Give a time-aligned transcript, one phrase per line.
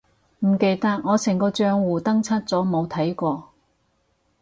[0.39, 3.51] 唔記得，我成個帳戶登出咗冇睇過